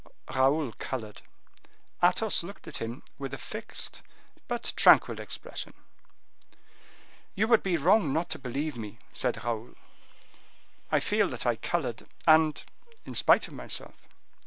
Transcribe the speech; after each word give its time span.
Raoul 0.33 0.73
colored. 0.79 1.21
Athos 2.01 2.41
looked 2.41 2.67
at 2.67 2.77
him 2.77 3.03
with 3.19 3.35
a 3.35 3.37
fixed 3.37 4.01
but 4.47 4.73
tranquil 4.75 5.19
expression. 5.19 5.75
"You 7.35 7.47
would 7.47 7.61
be 7.61 7.77
wrong 7.77 8.11
not 8.11 8.27
to 8.31 8.39
believe 8.39 8.75
me," 8.75 8.97
said 9.13 9.43
Raoul. 9.43 9.75
"I 10.91 10.99
feel 11.01 11.27
that 11.29 11.45
I 11.45 11.55
colored, 11.55 12.07
and 12.25 12.63
in 13.05 13.13
spite 13.13 13.47
of 13.47 13.53
myself. 13.53 13.93